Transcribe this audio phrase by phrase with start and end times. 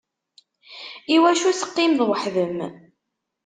[1.15, 2.57] Iwacu teqqimeḍ weḥd-m?